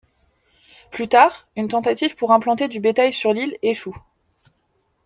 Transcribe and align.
Plus 0.89 1.07
tard, 1.07 1.47
une 1.55 1.67
tentative 1.67 2.15
pour 2.15 2.31
implanter 2.31 2.67
du 2.67 2.79
bétail 2.79 3.13
sur 3.13 3.33
l'île 3.33 3.55
échoue. 3.61 3.95